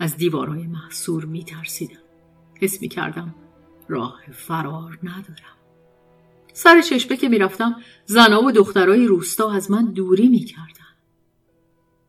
[0.00, 2.02] از دیوارهای محصور می ترسیدم.
[2.60, 3.34] حس می کردم
[3.88, 5.56] راه فرار ندارم.
[6.52, 10.72] سر چشمه که می‌رفتم زنها و دخترای روستا از من دوری می‌کردن.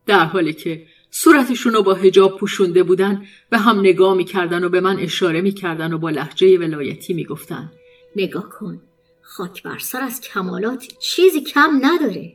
[0.05, 4.81] در حالی که صورتشون رو با هجاب پوشونده بودن به هم نگاه می‌کردن و به
[4.81, 7.71] من اشاره می‌کردن و با لحجه ولایتی می‌گفتن
[8.15, 8.81] نگاه کن
[9.23, 12.33] خاک بر سر از کمالات چیزی کم نداره.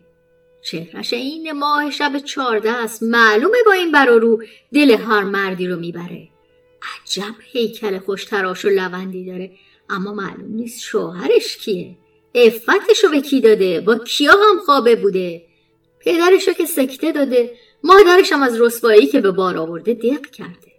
[0.63, 3.03] چهرش این ماه شب چارده است.
[3.03, 6.29] معلومه با این برا رو دل هر مردی رو می‌بره.
[7.03, 9.53] عجب هیکل خوشتراش و لوندی داره.
[9.91, 11.97] اما معلوم نیست شوهرش کیه.
[12.35, 15.43] افتشو به کی داده؟ با کیا هم خوابه بوده؟
[16.01, 17.57] پدرشو که سکته داده.
[17.85, 20.73] مادرش هم از رسوایی که به بار آورده دق کرده.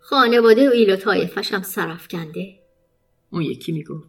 [0.00, 2.54] خانواده و ایل و طایفش هم سرفکنده
[3.30, 4.02] اون یکی میگو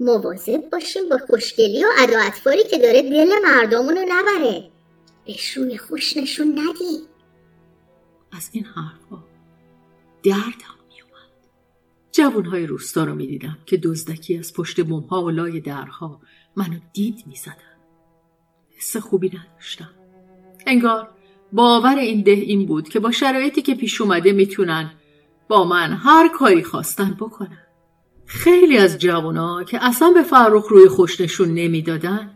[0.00, 2.30] مواظب باشیم با خوشگلی و ادا
[2.70, 4.70] که داره دل مردمونو نبره.
[5.26, 7.06] بهش روی خوش نشون ندی
[8.32, 9.24] از این حرفا
[10.22, 11.30] دردم میومد.
[12.12, 16.20] جوانهای روستا رو می‌دیدم که دزدکی از پشت بمها و لای درها
[16.56, 17.54] منو دید می‌زدن.
[18.78, 19.90] حس خوبی نداشتم.
[20.66, 21.10] انگار
[21.52, 24.90] باور این ده این بود که با شرایطی که پیش اومده می‌تونن
[25.48, 27.66] با من هر کاری خواستن بکنن.
[28.32, 32.30] خیلی از جوانا که اصلا به فرخ روی خوشنشون نمی‌دادن.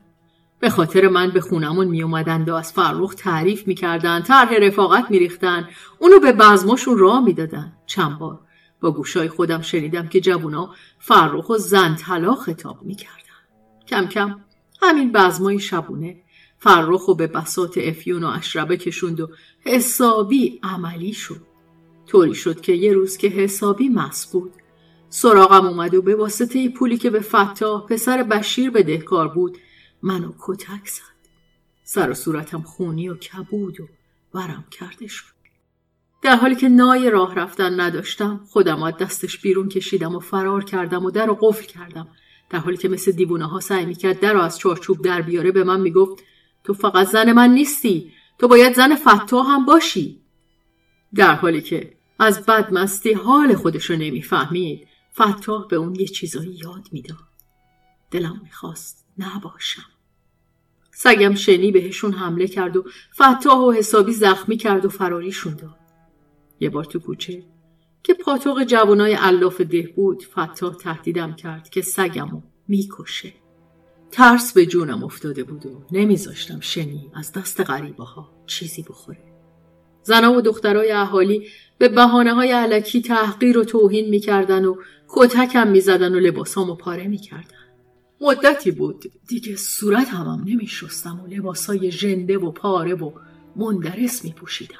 [0.60, 5.68] به خاطر من به خونمون می اومدند و از فرخ تعریف می‌کردن طرح رفاقت میریختن
[5.98, 7.72] اونو به بزماشون راه می‌دادن.
[7.86, 8.40] چند بار
[8.80, 13.14] با گوشای خودم شنیدم که جوونا فرخ و زن طلا خطاب می‌کردن.
[13.88, 14.40] کم کم
[14.82, 16.16] همین بزمای شبونه
[16.58, 19.28] فرخ و به بسات افیون و اشربه کشوند و
[19.60, 21.40] حسابی عملی شد.
[22.06, 24.52] طوری شد که یه روز که حسابی مس بود.
[25.16, 29.58] سراغم اومد و به واسطه پولی که به فتاح پسر بشیر به دهکار بود
[30.02, 31.28] منو کتک زد.
[31.84, 33.88] سر و صورتم خونی و کبود و
[34.34, 35.34] ورم کرده شد
[36.22, 41.04] در حالی که نای راه رفتن نداشتم خودم از دستش بیرون کشیدم و فرار کردم
[41.04, 42.08] و در رو قفل کردم.
[42.50, 45.64] در حالی که مثل دیوونه ها سعی می‌کرد در رو از چارچوب در بیاره به
[45.64, 46.24] من می‌گفت
[46.64, 50.20] تو فقط زن من نیستی تو باید زن فتاح هم باشی.
[51.14, 54.88] در حالی که از بدمستی حال خودش رو نمی‌فهمید
[55.20, 57.18] فتاح به اون یه چیزایی یاد می‌داد.
[58.10, 59.86] دلم می‌خواست نباشم.
[60.92, 65.78] سگم شنی بهشون حمله کرد و فتاح و حسابی زخمی کرد و فراریشون داد.
[66.60, 67.44] یه بار تو کوچه
[68.02, 73.32] که پاتوق جوانای علاف ده بود فتاح تهدیدم کرد که سگمو می‌کشه.
[74.10, 79.18] ترس به جونم افتاده بود و نمیذاشتم شنی از دست غریبه ها چیزی بخوره.
[80.02, 81.48] زنها و دخترای اهالی
[81.78, 84.76] به بحانه های علکی تحقیر و توهین می‌کردن و
[85.16, 87.64] کتکم می‌زدن و لباسامو پاره می‌کردن.
[88.20, 89.04] مدتی بود.
[89.28, 93.12] دیگه صورت همم نمیشستم و لباسای ژنده و پاره و
[93.56, 94.74] مندرس میپوشیدم.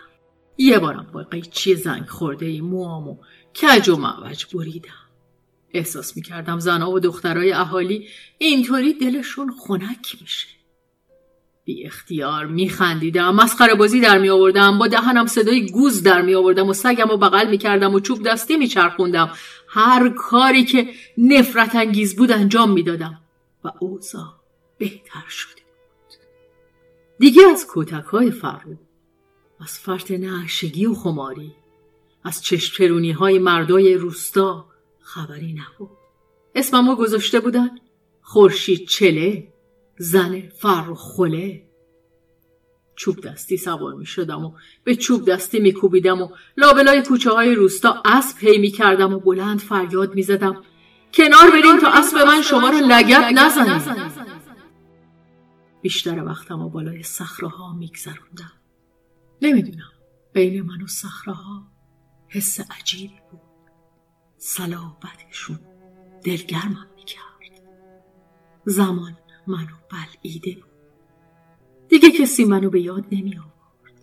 [0.59, 3.16] یه بارم با قیچی زنگ خورده ای موامو
[3.62, 4.90] کج و معوج بریدم.
[5.75, 10.49] احساس می‌کردم زنها و دخترای اهالی اینطوری دلشون خنک میشه.
[11.64, 16.68] بی اختیار میخندیدم مسخره بازی در می آوردم با دهنم صدای گوز در می آوردم
[16.68, 19.31] و سگم و بغل می کردم و چوب دستی می چرخوندم
[19.74, 23.20] هر کاری که نفرت انگیز بود انجام می دادم
[23.64, 24.34] و اوضاع
[24.78, 26.18] بهتر شده بود.
[27.18, 28.76] دیگه از کتک های فرو
[29.60, 31.52] از فرط نعشگی و خماری
[32.24, 34.66] از چشم های مردای روستا
[35.00, 35.90] خبری نبود.
[36.54, 37.70] اسممو گذاشته بودن
[38.22, 39.52] خورشید چله
[39.98, 41.63] زن فرخ خله.
[42.96, 44.52] چوب دستی سوار می شدم و
[44.85, 49.20] به چوب دستی می کوبیدم و لابلای کوچه های روستا اسب هی می کردم و
[49.20, 50.62] بلند فریاد می زدم
[51.14, 53.83] کنار بریم تا اسب من شما رو لگت نزنه
[55.83, 58.52] بیشتر وقتم و بالای سخراها میگذروندم.
[59.42, 59.90] نمی‌دونم
[60.33, 61.66] بین من و سخراها
[62.28, 63.40] حس عجیبی بود.
[64.38, 65.59] صلابتشون
[66.24, 67.24] دلگرمم می‌کرد.
[68.64, 70.73] زمان منو بلعیده بود.
[71.94, 74.00] دیگه کسی منو به یاد نمی آورد.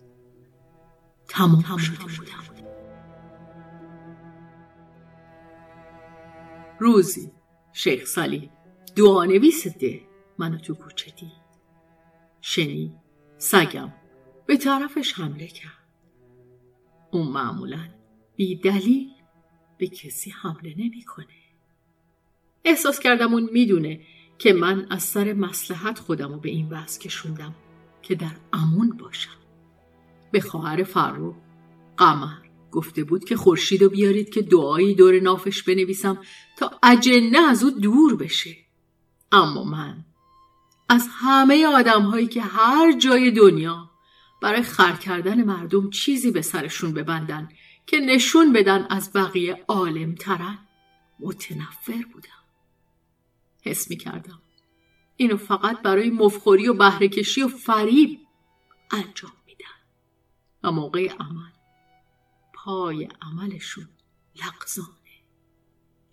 [1.28, 2.64] تمام شده بودم.
[6.78, 7.32] روزی
[7.72, 8.50] شیخ سالی
[8.96, 10.00] دوانویس ده
[10.38, 11.32] منو تو کوچه دید.
[12.40, 12.94] شنی
[13.38, 13.92] سگم
[14.46, 15.88] به طرفش حمله کرد.
[17.10, 17.88] اون معمولا
[18.36, 19.10] بی دلیل
[19.78, 21.26] به کسی حمله نمی‌کنه.
[22.64, 24.00] احساس کردم اون می‌دونه
[24.38, 27.54] که من از سر مسلحت خودمو به این وضع کشوندم.
[28.02, 29.38] که در امون باشم.
[30.30, 31.34] به خواهر فرو
[31.96, 36.18] قمر گفته بود که خورشید بیارید که دعایی دور نافش بنویسم
[36.58, 38.56] تا اجنه از او دور بشه.
[39.32, 40.04] اما من
[40.88, 43.90] از همه آدم هایی که هر جای دنیا
[44.42, 47.48] برای خر کردن مردم چیزی به سرشون ببندن
[47.86, 50.58] که نشون بدن از بقیه عالم ترن
[51.20, 52.28] متنفر بودم.
[53.62, 54.42] حس می کردم
[55.16, 58.20] اینو فقط برای مفخوری و بهرهکشی و فریب
[58.90, 59.66] انجام میدن.
[60.62, 61.50] و موقع عمل
[62.54, 63.88] پای عملشون
[64.36, 64.88] لغزانه.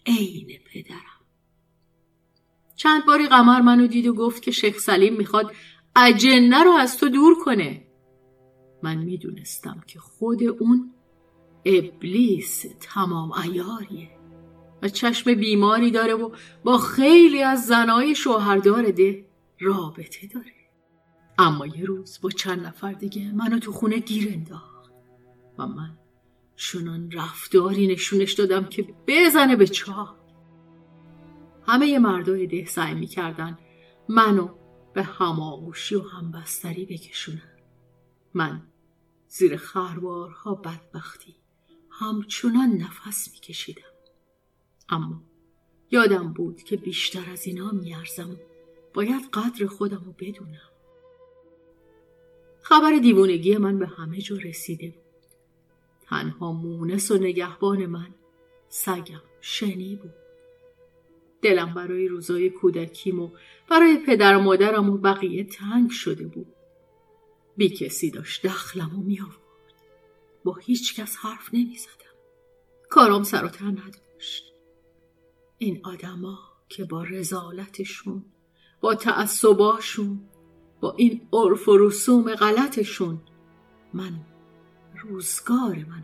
[0.05, 0.99] عین پدرم.
[2.75, 5.55] چند باری قمر منو دید و گفت که شیخ سلیم می‌خواد
[5.95, 7.85] اجنه رو از تو دور کنه.
[8.83, 10.93] من می‌دونستم که خود اون
[11.65, 14.18] ابلیس تمام ایاریه
[14.81, 19.25] و چشم بیماری داره و با خیلی از زنای شوهردار ده
[19.59, 20.53] رابطه داره.
[21.37, 24.91] اما یه روز با چند نفر دیگه منو تو خونه گیر انداخت
[25.57, 25.97] و من
[26.55, 30.19] چنان رفتاری نشونش دادم که بزنه به چاه
[31.67, 33.57] همه مردای ده سعی می‌کردن
[34.09, 34.49] منو
[34.93, 37.59] به هماغوشی و همبستری بکشونن.
[38.33, 38.61] من
[39.27, 41.35] زیر خروارها بدبختی
[41.89, 43.88] همچنان نفس میکشیدم.
[44.89, 45.21] اما
[45.91, 48.37] یادم بود که بیشتر از اینا میارزم
[48.93, 50.69] باید قدر خودم رو بدونم
[52.61, 55.03] خبر دیوونگی من به همه جا رسیده بود
[56.01, 58.13] تنها مونس و نگهبان من
[58.69, 60.13] سگم شنی بود
[61.41, 63.29] دلم برای روزای کودکیم و
[63.69, 66.47] برای پدر و مادرم و بقیه تنگ شده بود
[67.57, 69.35] بی کسی داشت دخلم و می آورد.
[70.43, 72.15] با هیچ کس حرف نمی زدم.
[72.89, 74.48] کارام سر و نداشت.
[75.61, 76.39] این آدما
[76.69, 78.25] که با رزالتشون
[78.81, 80.19] با تعصباشون
[80.81, 83.21] با این عرف و رسوم غلطشون
[83.93, 84.19] من
[85.03, 86.03] روزگار من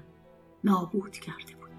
[0.64, 1.70] نابود کرده بود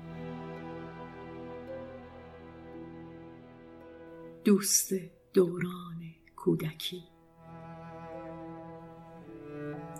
[4.45, 4.93] دوست
[5.33, 6.03] دوران
[6.37, 7.05] کودکی.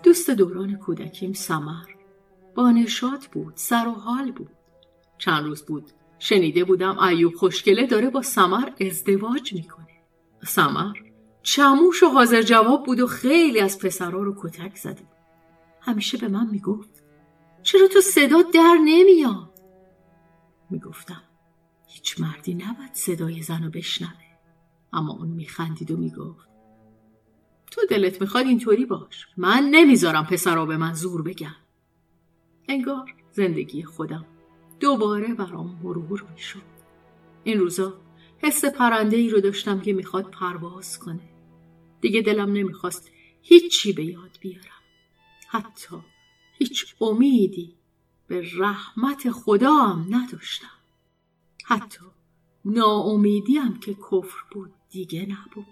[0.03, 1.85] دوست دوران کودکیم سمر.
[2.55, 4.51] با نشاط بود سر و حال بود.
[5.17, 9.87] چند روز بود شنیده بودم ایوب خوشگله داره با سمر ازدواج می‌کنه.
[10.43, 10.93] سمر
[11.41, 15.07] چموش و حاضر جواب بود و خیلی از پسرها رو کتک زده.
[15.81, 17.03] همیشه به من می‌گفت
[17.63, 19.59] چرا تو صدا در نمیاد؟
[20.69, 21.23] می‌گفتم
[21.87, 24.11] هیچ مردی نباید صدای زن رو بشنوه.
[24.93, 26.47] اما اون میخندید و می‌گفت
[27.71, 29.27] تو دلت می‌خواد اینطوری باش.
[29.37, 31.55] من نمی‌ذارم پسرا به من زور بگم
[32.69, 34.25] انگار زندگی خودم
[34.79, 36.61] دوباره برام مرور می‌شد.
[37.43, 37.93] این روزا
[38.37, 41.29] حس پرنده ای رو داشتم که می‌خواد پرواز کنه.
[42.01, 43.11] دیگه دلم نمی‌خواست
[43.41, 44.81] هیچی به یاد بیارم.
[45.47, 45.95] حتی
[46.57, 47.75] هیچ امیدی
[48.27, 50.77] به رحمت خدا هم نداشتم.
[51.65, 52.05] حتی
[52.65, 55.65] ناامیدیم که کفر بود دیگه نبود.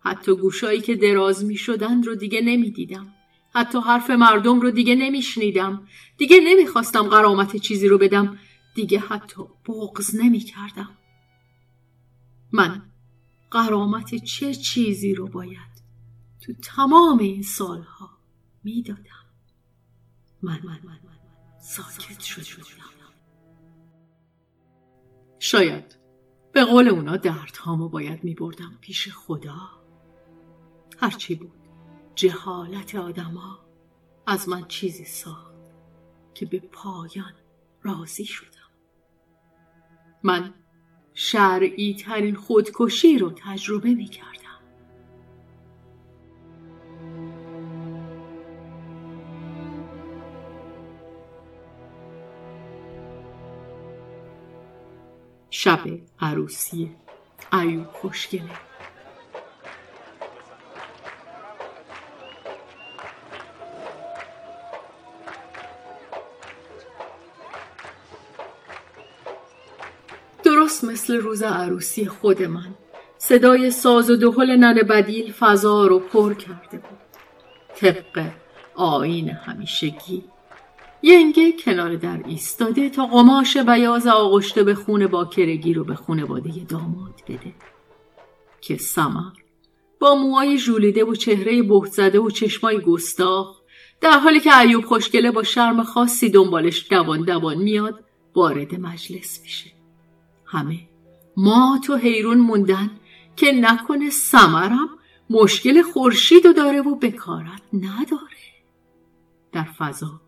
[0.00, 3.14] حتی گوشایی که دراز می شدند رو دیگه نمی دیدم.
[3.54, 5.86] حتی حرف مردم رو دیگه نمی شنیدم.
[6.16, 8.38] دیگه نمی خواستم قرامت چیزی رو بدم.
[8.74, 10.98] دیگه حتی بغز نمی کردم.
[12.52, 12.82] من
[13.50, 15.82] قرامت چه چیزی رو باید
[16.40, 18.10] تو تمام این سالها
[18.64, 19.02] می دادم.
[20.42, 20.98] من من من
[21.60, 22.82] ساکت شد شدم.
[25.38, 25.98] شاید
[26.52, 29.70] به قول اونا دردهامو باید می بردم پیش خدا.
[30.98, 31.61] هرچی بود
[32.14, 33.58] جهالت آدما
[34.26, 35.54] از من چیزی ساخت
[36.34, 37.34] که به پایان
[37.82, 38.48] راضی شدم
[40.22, 40.54] من
[41.14, 44.32] شرعی ترین خودکشی رو تجربه می کردم.
[55.50, 55.80] شب
[56.20, 56.96] عروسی
[57.52, 58.71] ایوب خوشگله
[70.84, 72.74] مثل روز عروسی خود من.
[73.18, 76.98] صدای ساز و دهل نن بدیل فضا رو پر کرده بود.
[77.76, 78.30] طبق
[78.74, 80.24] آین همیشگی.
[81.02, 87.22] ینگه کنار در ایستاده تا قماش بیاز آغشته به خون باکرگی رو به خونواده داماد
[87.28, 87.54] بده.
[88.60, 89.32] که سمر
[90.00, 93.56] با موهای ژولیده و چهره بهت زده و چشمای گستاخ
[94.00, 98.04] در حالی که ایوب خوشگله با شرم خاصی دنبالش دوان دوان میاد
[98.34, 99.71] وارد مجلس میشه.
[100.52, 100.88] همه.
[101.36, 102.90] ما تو حیرون موندن
[103.36, 104.88] که نکنه سمرم
[105.30, 108.42] مشکل خورشید و داره و بکارت نداره.
[109.52, 110.20] در فضا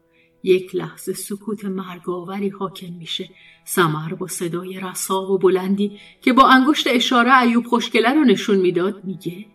[0.43, 3.31] یک لحظه سکوت مرگاوری حاکم میشه.
[3.65, 9.05] سمر با صدای رسا و بلندی که با انگشت اشاره ایوب خوشگله رو نشون می‌داد
[9.05, 9.47] میگه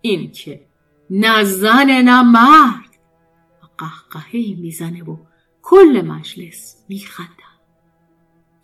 [0.00, 0.66] این که
[1.10, 2.98] نه زن نه مرد.
[3.78, 5.16] قهقهی می‌زنه و
[5.62, 7.47] کل مجلس میخندن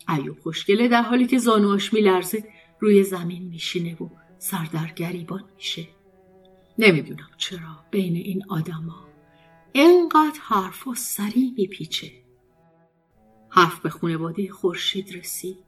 [0.08, 2.44] ایوب خوشگله در حالی که زانواش میلرزه
[2.80, 5.88] روی زمین میشینه و سردر گریبان میشه.
[6.78, 9.08] نمی‌دونم چرا بین این آدما
[9.72, 12.12] اینقدر حرف و سری میپیچه.
[13.48, 15.58] حرف به خونواده خورشید رسید.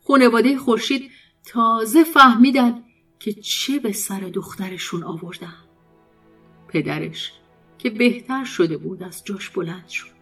[0.00, 1.10] خونواده خورشید
[1.44, 2.84] تازه فهمیدن
[3.18, 5.64] که چه به سر دخترشون آوردن.
[6.68, 7.32] پدرش
[7.78, 10.17] که بهتر شده بود از جاش بلند شد.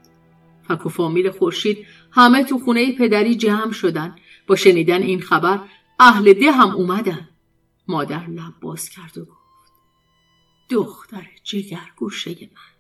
[0.69, 4.17] فک و فامیل خورشید همه تو خونه پدری جمع شدن.
[4.47, 5.61] با شنیدن این خبر
[6.01, 7.29] اهل ده هم اومدن.
[7.89, 9.37] مادر لب باز کرد و گفت
[10.71, 12.77] دختر جگر گوشه من.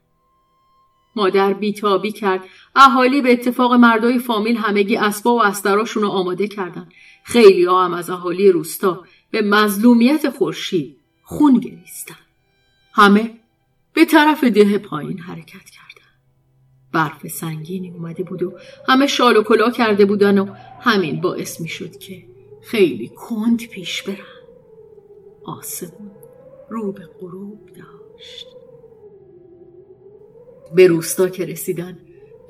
[1.16, 2.45] مادر بیتابی کرد.
[2.76, 6.89] اهالی به اتفاق مردای فامیل همگی اسبا و استراشون رو آماده کردن.
[7.24, 12.16] خیلی ها هم از اهالی روستا به مظلومیت خورشید خون گریستن.
[12.93, 13.41] همه
[13.93, 15.86] به طرف ده پایین حرکت کردن.
[16.97, 18.53] برف سنگینی اومده بود و
[18.88, 20.47] همه شال و کلا کرده بودن و
[20.80, 22.22] همین باعث می شد که
[22.62, 24.16] خیلی کند پیش برن.
[25.44, 26.11] آسمون
[26.70, 28.47] رو به غروب داشت.
[30.74, 31.99] به روستا که رسیدن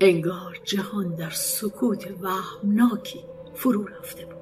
[0.01, 3.21] انگار جهان در سکوت وهمناکی
[3.55, 4.37] فرو رفته بود.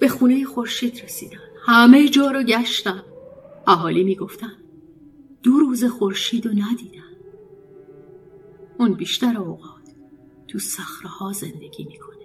[0.00, 1.38] به خونه خورشید رسیدن.
[1.66, 3.02] همه جا رو گشتن.
[3.66, 4.52] اهالی می‌گفتن
[5.42, 7.05] دو روز خورشید رو ندیدن.
[8.78, 9.82] اون بیشتر اوقات
[10.48, 12.16] تو صخره زندگی می‌کنه.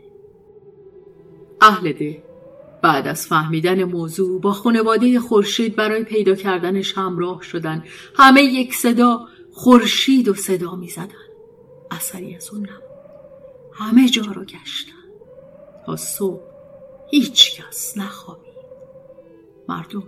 [1.61, 2.23] اهل ده
[2.83, 7.83] بعد از فهمیدن موضوع با خانواده خورشید برای پیدا کردنش همراه شدن.
[8.15, 11.27] همه یک صدا خورشید و صدا می‌زدن.
[11.91, 12.81] اثری از اون نبود.
[13.73, 14.91] همه جا رو گشتن.
[15.85, 16.41] تا صبح
[17.11, 18.51] هیچ کس نخوابید.
[19.69, 20.03] مردم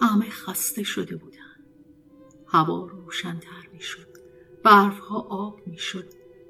[0.00, 1.38] همه خسته شده بودن.
[2.46, 4.17] هوا روشنتر می‌شد.
[4.62, 6.04] برفها آب می‌شد.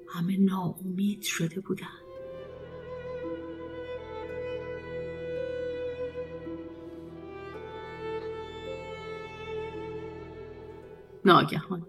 [0.09, 1.87] همه ناامید شده بودن
[11.25, 11.87] ناگهان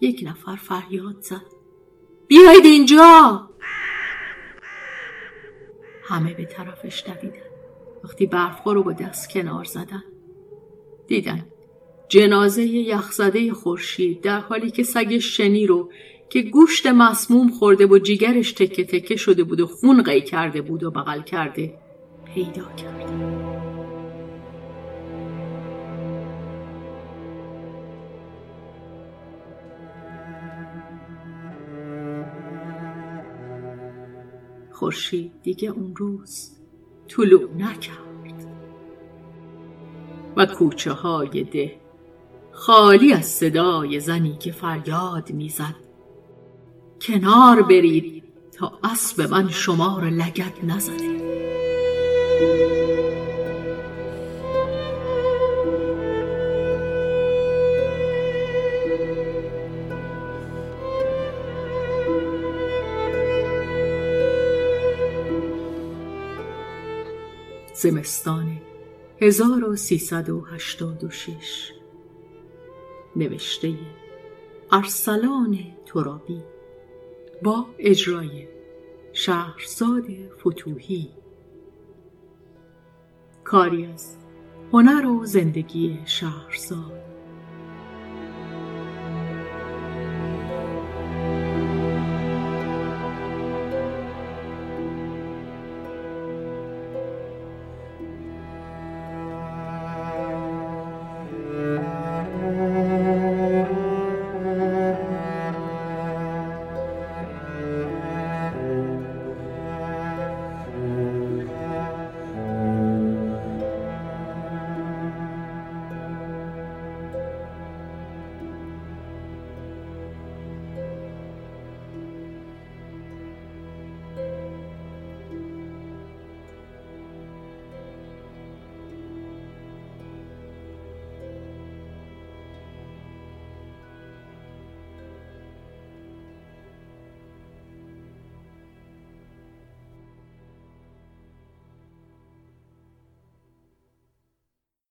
[0.00, 1.42] یک نفر فریاد زد.
[2.26, 3.50] بیاید اینجا!
[6.04, 7.48] همه به طرفش دویدن.
[8.04, 10.04] وقتی برفها رو با دست کنار زدن
[11.06, 11.46] دیدن
[12.08, 15.90] جنازه یخزده خورشید در حالی که سگ شنی رو
[16.30, 20.82] که گوشت مسموم خورده و جیگرش تکه تکه شده بود و خون قی کرده بود
[20.82, 21.74] و بغل کرده
[22.34, 23.58] پیدا کرده
[34.70, 36.50] خورشید دیگه اون روز
[37.08, 38.08] طلوع نکرد.
[40.36, 41.87] و کوچه های ده
[42.58, 45.74] خالی از صدای زنی که فریاد می‌زد.
[47.00, 48.22] کنار برید
[48.58, 51.18] تا اسب من شما را لگت نزده.
[67.74, 68.60] زمستان
[69.20, 71.77] 1386
[73.18, 73.74] نوشته
[74.72, 76.42] ارسلان ترابی.
[77.42, 78.48] با اجرای
[79.12, 80.04] شهرزاد
[80.40, 81.10] فتوهی
[83.44, 84.16] کاری از
[84.72, 87.07] هنر و زندگی شهرزاد.